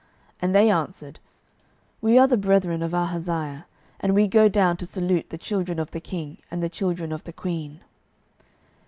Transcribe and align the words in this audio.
And 0.41 0.55
they 0.55 0.71
answered, 0.71 1.19
We 2.01 2.17
are 2.17 2.27
the 2.27 2.35
brethren 2.35 2.81
of 2.81 2.91
Ahaziah; 2.91 3.67
and 3.99 4.15
we 4.15 4.27
go 4.27 4.49
down 4.49 4.77
to 4.77 4.87
salute 4.87 5.29
the 5.29 5.37
children 5.37 5.77
of 5.77 5.91
the 5.91 6.01
king 6.01 6.39
and 6.49 6.63
the 6.63 6.69
children 6.69 7.11
of 7.11 7.23
the 7.23 7.33
queen. 7.33 7.81